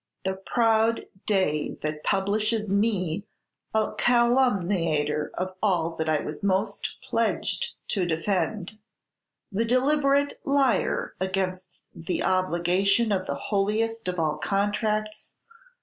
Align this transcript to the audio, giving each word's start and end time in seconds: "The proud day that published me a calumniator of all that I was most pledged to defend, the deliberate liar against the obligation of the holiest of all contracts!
"The 0.25 0.41
proud 0.47 1.05
day 1.27 1.77
that 1.83 2.03
published 2.03 2.67
me 2.67 3.27
a 3.71 3.93
calumniator 3.99 5.29
of 5.37 5.53
all 5.61 5.95
that 5.97 6.09
I 6.09 6.21
was 6.21 6.41
most 6.41 6.95
pledged 7.03 7.69
to 7.89 8.07
defend, 8.07 8.79
the 9.51 9.63
deliberate 9.63 10.39
liar 10.43 11.13
against 11.19 11.77
the 11.93 12.23
obligation 12.23 13.11
of 13.11 13.27
the 13.27 13.35
holiest 13.35 14.07
of 14.07 14.17
all 14.19 14.37
contracts! 14.39 15.35